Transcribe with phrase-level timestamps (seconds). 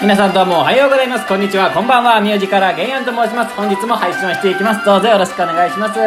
[0.00, 1.26] 皆さんどうもおはようございます。
[1.26, 1.72] こんにちは。
[1.72, 2.20] こんばんは。
[2.20, 3.54] 名字からゲンヤンと申します。
[3.56, 4.84] 本日も配信をしていきます。
[4.86, 5.98] どうぞよろしくお願いします。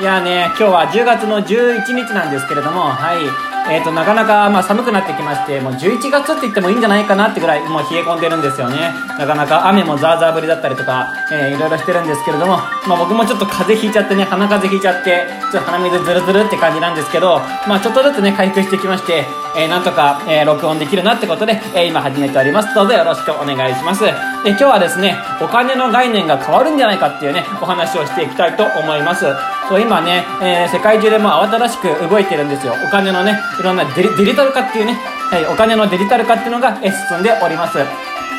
[0.00, 3.51] いやね、今日は10月の11日なんですけれども、はい。
[3.70, 8.92] えーと、なかなか、まあ、寒くなってきましてもう11月って言ってもいいんじゃないかなってぐらいもう冷え込んでるんですよね。
[9.18, 12.56] なかなか雨もザーザー降りだったりとか、えー、いろいろしてるんですけれども、
[12.86, 17.38] まあ、僕もちょっと風邪ひいちゃってね鼻風邪ひいちゃってちょっと鼻水ズルズルって感じなんですけど、
[17.68, 19.26] まあ、ちょっとずつね回復してきまして、
[19.56, 22.74] えー、なんとか、えー、録音できるなってことで、え今始めております。
[22.74, 24.02] どうぞよろしくお願いします。
[24.02, 24.10] で
[24.50, 29.26] 今日はですねお金の概念が変わるんじゃないかっていうねお話をしていきたいと思います。
[29.68, 37.78] そう今ね、え世界中でも慌ただしく動いてるんですよお金のねいろんなデリデリタル化っていうね、はい、お金のデジタル化っていうのが、え進んでおります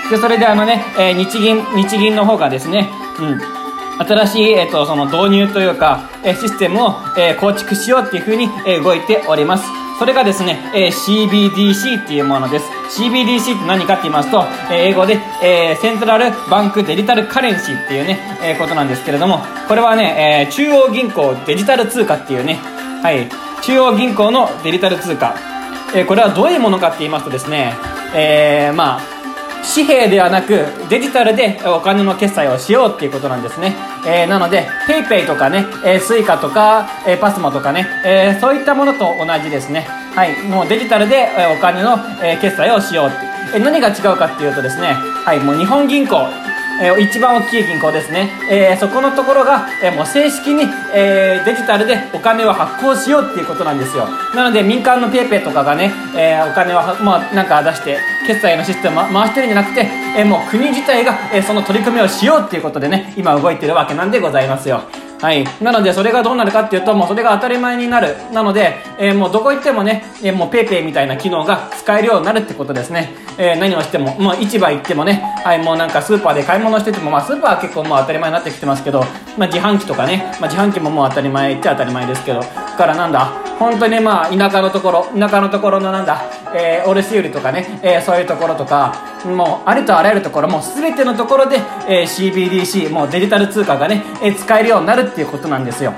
[0.09, 3.63] でそれであのね、え日銀日銀の方がですねうん
[3.99, 9.82] 新しい、えっと、その導入というか、えシステムを、え構築しようっていうふうに、え動いております。
[10.03, 12.65] それがですね、えー CBDC っていうものです。
[12.89, 22.55] CBDC って何かって言いますと、え英語で、えセントラルバンクデジタルカレンシーっていうね、えことなんですけれども、これはね、え中央銀行デジタル通貨っていうね、
[23.01, 23.29] はい、
[23.61, 25.35] 中央銀行のデジタル通貨。
[25.95, 27.73] えこれはどういうものかって言いますとですね、
[28.13, 29.01] えー、まあ、
[29.73, 33.92] 紙幣ではなくデジタルでお金の決済をしようっていうことなんですね。
[34.05, 39.87] えー、なので PayPay とかね、えー、Suica とか、えー、パスモとかね、えー、そういったものと同じですね。
[40.15, 43.57] はい、もうデジタルで、えお金の、え決済をしようって。
[43.57, 44.93] え何が違うかっていうとですね、
[45.25, 46.15] はい、もう日本銀行、
[46.81, 50.63] えー、一番大きい銀行ですね、えー、そこのところが、えー、もう正式に、
[50.95, 54.07] えデジタルでお金を発行しようっていうことなんですよ。
[54.35, 64.81] なので民間の PayPay とかがね、えお金をまあ、なんか出して決済のシステムを回してるんじゃなくて、えもう国自体が、えその取り組みをしようっていうことでね今動いてるわけなんでございますよ。
[65.23, 65.45] はい。
[65.61, 68.17] なので、それがどうなるかっていうと、もうそれが当たり前になる。
[68.33, 73.15] なので、えー、もうどこ行ってもね、えー、もう PayPay みたいな機能が使えるようになるってことですね。
[73.37, 78.99] えー、何をしても、もう市場行ってもね、はい、もうなんかスーパーで買い物してても、まあスーパーは結構もう当たり前になってきてますけど、
[79.37, 83.27] まあ自販機とかね、まあ自販機ももう当たり前っちゃ当たり前ですけど、からなんだ、
[83.59, 86.21] 本当にまあ田舎のところ、田舎のところのなんだ、
[86.53, 91.57] えー、卸売とかね、えー、そういうところとか、もうありとあらゆるところ、もう全てのところで、
[91.87, 95.93] え、CBDC、もうデジタル通貨がね、え、使えるようになるっていうことなんですよ。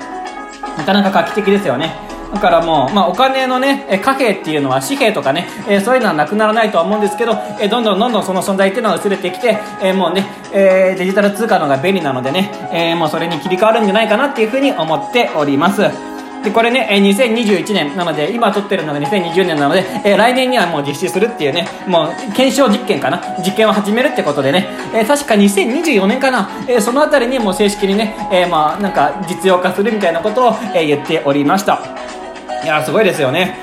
[0.76, 1.94] なかなか画期的ですよね。
[2.32, 16.15] だからもう、まあ、お金のね、貨幣っていうのは紙幣とかね、えー、そういうのはなくならないとは思うんですけど、えー、どんどんどんどんその存在っていうのが薄れてきて、えー、もうね、えデジタル通貨の方が便利なのでね、えもうそれに切り替わるんじゃないかなっていうふうに思っております。
[16.46, 31.80] で、これね、え2021年なので、今撮ってるのが2020年なので、え来年にはもう実施するっていうね、もう検証実験かな実験を始めるってことでね、え確か2024年かな、えそのあたりにもう正式にね、えまあ、なんか実用化するみたいなことを、え言っておりました。
[32.62, 33.58] いやすごいですよね。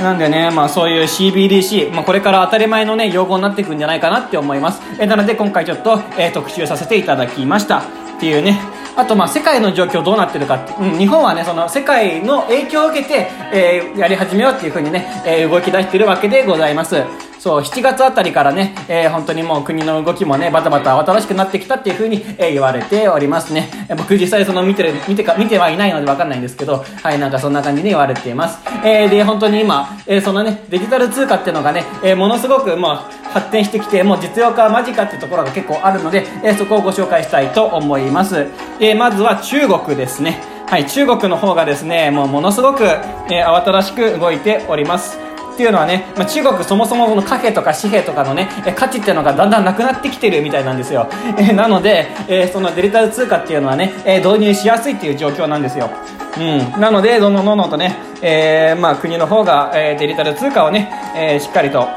[0.00, 4.82] なんでね、まあそういう CBDC、まあこれから当たり前のね、用語になっていくんじゃないかなって思います。
[4.98, 7.82] えなので今回ちょっと、えー、特集させていただきました。
[8.16, 8.58] っていうね、
[8.96, 17.25] あとまあ世界の状況どうなってるか、うん、日本はねその世界の影響を受けて、えー、やり始めようっていうふうにね、えー、動き出してるわけでございます。
[17.46, 23.86] そう7月あたりからね、えー、本当にもう国の動きもねバタバタ慌ただしくなってきたっていう風に、えー、言われておりますね。
[23.96, 38.48] 僕実際その見てる見てか見てはいないのでわかんないんですけどはいなんかそんな感じで言われています、えー、で本当に今、えー、そのねデジタル通貨っていうのがね、えー、ものすごくまあ発展してきてもう実用化間近っていうところが結構あるので、えー、そこをご紹介したいと思います、
[38.80, 40.42] えー、まずは中国ですね。
[40.66, 45.25] はい中国の方がですねもうものすごく、えー、慌ただしく動いております。
[45.56, 51.08] っていうのはね、まあ、中国そもそもの貨幣とか紙幣とかのね、価値っていうのがだんだんなくなってきてるみたいなんですよ。
[51.38, 55.88] えなので、えそのデジタル通貨っていうのはね、え導入しやすいっていう状況なんですよ。
[56.36, 56.80] うん。
[56.80, 61.88] なので、どんどんどんどんとね、えー、まあ国の方が、えデジタル通貨をね、えしっかりと、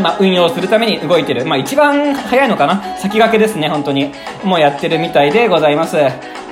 [0.00, 1.46] まあ、運用するために動いてる。
[1.46, 2.82] まあ、一番早いのかな？
[2.98, 4.12] 先駆けですね、本当に。
[4.42, 5.96] もうやってるみたいでございます。
[5.96, 6.00] い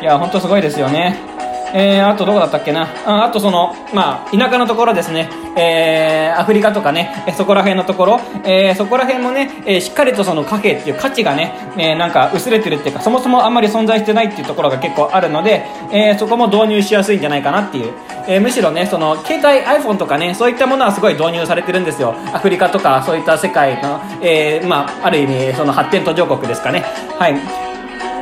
[0.04, 1.33] や、本当すごいですよね。
[1.76, 2.88] えー、あとどこだったっけな？
[3.04, 17.92] ああとその、まあ、田舎のところですね、えー、アフリカとかね、そこら辺のところ、えー、そこら辺もね、えー、しっかりとその貨幣っていう価値がね、えー、なんか薄れてるっていうか、そもそもあんまり存在してないっていうところが結構あるので、えー、そこも導入しやすいんじゃないかなっていう。
[18.28, 22.14] えー、むしろね、その、携帯 iPhone とかね、そういったものはすごい導入されてるんですよ。
[22.32, 26.84] アフリカとか、そういった世界の、えー、まあ、ある意味、その発展途上国ですかね。
[27.18, 27.63] はい。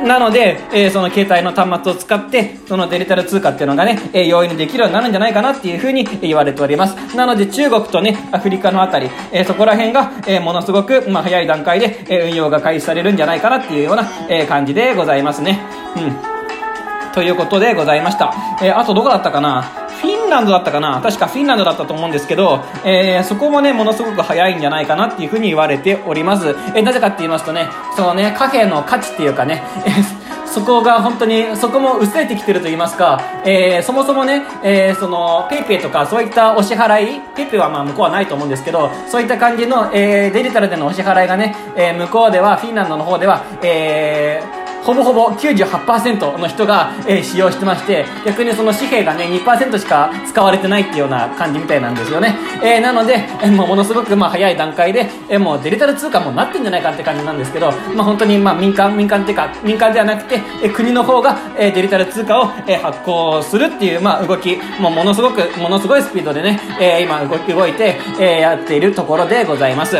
[0.03, 7.15] なので、えー、その携帯の端末を使って、そのデジタル通貨っていうのがね、えー、容易にできるようになるんじゃないかなっていうふうに言われております。
[7.15, 15.61] なので中国とね、アフリカのあたり、えー、そこら辺が、えものすごく、まあ、早い段階で、え運用が開始されるんじゃないかなっていうような、え感じでございますね。
[15.95, 17.13] うん。
[17.13, 18.33] ということでございました。
[18.61, 19.82] えあとどこだったかな？
[20.03, 20.99] フィンランドだったかな？
[21.01, 26.49] 確かフィンランドだったと思うんですけど、えー、そこもね、ものすごく早いんじゃないかなっていうふうに言われております。
[26.49, 29.63] えー、なぜかって言いますとね、そのね、貨幣の価値っていうかね、
[30.45, 69.97] そこが本当に、そこも薄れてきてると言いますか、えー、そもそもね、えー、その、ペイペイとかそういったお支払い、ペイペイはまあ向こうはないと思うんですけど、そういった感じの、えー、デジタルでのお支払いがね、えー、向こうでは、フィンランドの方では、えー、ほぼほぼ98%の人が、えー、使用してまして逆にその紙幣がね2%しか使われてないっていうような感じみたいなんですよね、えー、なので、えー、もうものすごくまあ早い段階で、えー、もうデジタル通貨もなってんじゃないかって感じなんですけど、まあ、本当にまあ民間民間っていうか民間ではなくて、えー、国の方が、えー、デジタル通貨を、えー、発行するっていう、まあ、動きもうものすごくものすごいスピードでね、えー、今動動いて、えー、やっているところでございます。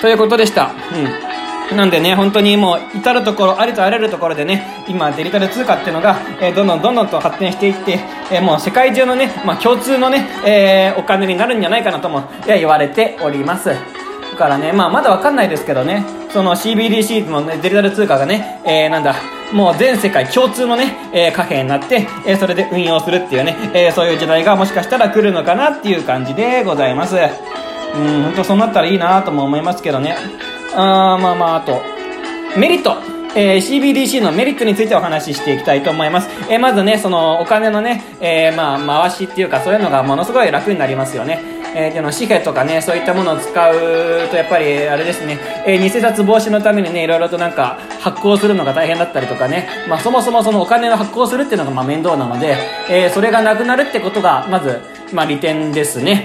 [0.00, 0.72] ということでした。
[0.92, 1.27] うん。
[1.76, 8.00] なんでね、本当にもう、至るところ、ありとあらゆるところでね、今、デジタル通貨っていうのが、えー、どんどんどんどんと発展していって、
[8.30, 13.68] えー、もう世界中のね、まあ、共通のね、えー、お金になるんじゃないかなとも、言われております。
[13.68, 13.74] だ
[14.36, 19.14] からね、まあ、まだわかんないですけどね、その CBDC の、ね、デジタル通貨がね、えー、なんだ、
[19.52, 27.16] もう全世界共通のね、えー、貨幣になって、えー、それで運用するっていうね、えー、そういう時代がもしかしたら来るのかなっていう感じでございます。
[27.16, 27.18] う
[28.00, 30.16] ん、本当そうなったらいいなとも思いますけどね。
[30.80, 31.82] あまあまあ、あと、
[32.56, 32.96] メリット。
[33.34, 36.28] えー、CBDC のメリットについてお話ししていきたいと思います。
[36.50, 41.58] えー、まずね、そのお金のね、えー、まあ、回しっていうか、そういうのがものすごい楽になりますよね。
[41.74, 52.56] えー、の紙幣とかね、そういったものを使うと、やっぱり、あれですね、えー、偽札防止のためにね、いろいろとなんか、発行するのが大変だったりとかね、まあ、そもそもそのお金を発行するっていうのが、まあ、面倒なので、
[52.88, 54.80] えー、それがなくなるってことが、まず、
[55.12, 56.24] まあ、利点ですね。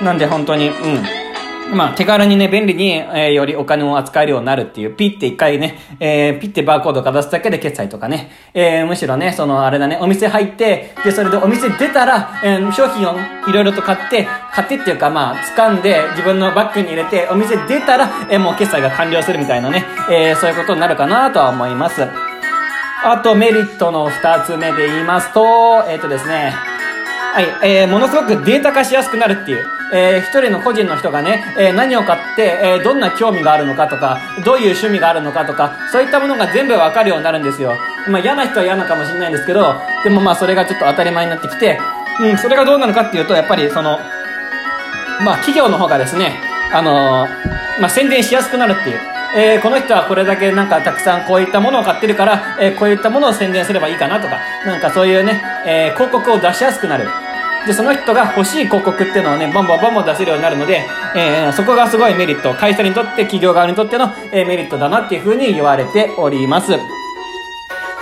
[0.00, 1.19] なんで、本当に、うん。
[1.72, 13.14] まあ、手軽にね、便利に、えー、よりお金を扱えるようになるっていう、ピッて一回ね、えー、ピッてバーコードか出すだけで決済とかね、えー、むしろね、その、あれだね、お店入って、で、それでお店出たら、えー、商品を
[13.48, 22.02] いろいろと買って、買ってっていうか、まあ、掴んで、自分のバッグに入れて、お店出たら、えー、もう決済が完了するみたいなね、えー、そういうことになるかなとは思います。
[23.02, 26.52] あと、メリットの二つ目で言いますと、えっ、ー、とですね、
[27.32, 29.79] はい、えー、ものすごくデータ化しやすくなるっていう。
[29.92, 37.76] えー、一人の個人の人がね、えー、何を買って、えー、どんな興味があるのかとか、どういう趣味があるのかとか、そういったものが全部わかるようになるんですよ。
[38.08, 41.78] まあ嫌な人は嫌なのかもしれないんですけど、でもまあそれがちょっと当たり前になってきて、
[42.20, 43.98] うん、それがどうなのかっていうと、やっぱりその、
[45.24, 46.40] まあ企業の方がですね、
[46.72, 47.26] あの
[47.80, 49.00] まあ宣伝しやすくなるっていう。
[49.32, 57.08] えー、この人はこれだけなんかたくさんこういったものを買ってるから、えー、こういったものを宣伝すればいいかなとか、なんかそういうね、えー、広告を出しやすくなる。
[57.66, 62.54] で、その人が欲しい広告っていうのをね、バンバンバンバン出せるようになるので、えー、そこがすごいメリット。
[62.54, 66.72] 会社にとって、企業側にとっての、えー、メリットだなっていうふうに言われております。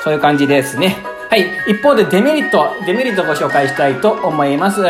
[0.04, 0.96] そういう感じですね。
[1.28, 1.44] はい。
[1.66, 4.82] 一方でデメリット、デメリットをご紹介したいと思います。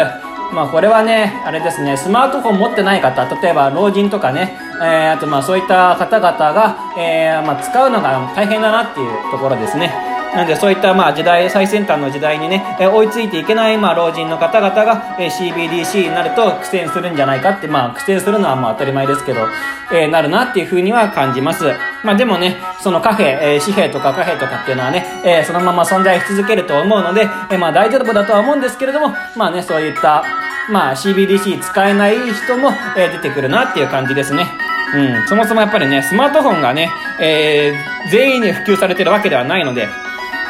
[0.52, 10.07] まあこれはね、あれですね、スマートフォン持ってない方、例えば老人とかね、えー、あとまあそういった方々が、えー、まあ使うのが大変だなっていうところですね。
[10.34, 19.40] なのでそういったまあ時代、最先端の時代にね、え追いついていけないまあ老人の方々が、え CBDC になると苦戦するんじゃないかって、まあ苦戦するのはまあ当たり前ですけど、
[19.90, 21.64] えー、なるなっていうふうには感じます。
[22.04, 30.24] まあでもね、そのカフェ、えー、紙幣とか貨幣とかっていうのはね、えー、そのまま存在し続けると思うので、えー、まあ大丈夫だとは思うんですけれども、まあね、そういった、
[30.70, 34.46] まあ CBDC 使えない人も、えー、出てくるなっていう感じですね。
[34.94, 36.88] うん、そもそもやっぱりね、スマートフォンがね、
[37.20, 39.88] えー、全員に普及されてるわけではないので、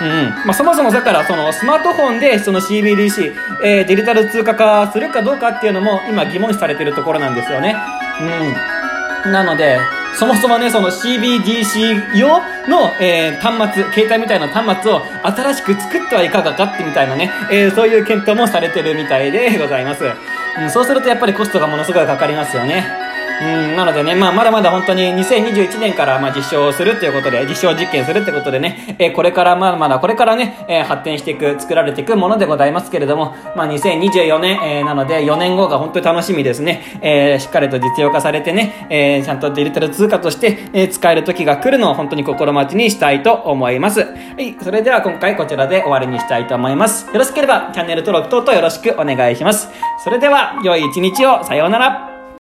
[0.01, 7.75] うんまあ、そもそもだからそのスマートフォンでその CBDC、えー、デジタル通貨化するかどうかっていうのも今疑問視されてるところなんですよね。
[9.25, 9.33] うん。
[9.33, 9.79] なので、
[10.19, 20.05] そもそもね、その CBDC 用の、えー、端末、携帯みたいな端末を新しく作ってはいかがかってみたいなね、えー、そういう検討もされてるみたいでございます。
[20.05, 23.08] うん、そうするとやっぱりコストがものすごいかかりますよね。
[23.41, 36.99] うん、なのでね、まあ、まだまだ本当に2021年から、まあ、実証するということで、実証実験するってことでね、えー、これからまだまだこれからね、えー、発展していく、作られていくものでございますけれども、まあ、2024年、えー、なので4年後が本当に楽しみですね。
[37.01, 44.01] えー、しっかりと実用化されてね、えー、ちゃんとデジタル通貨として、えー、使える時が来るのを本当に心待ちにしたいと思います。
[44.01, 44.07] は
[44.39, 47.07] い、それでは今回こちらで終わりにしたいと思います。
[47.07, 49.69] よろしければチャンネル登録等々よろしくお願いします。
[50.03, 52.18] それでは、良い一日を、さようなら。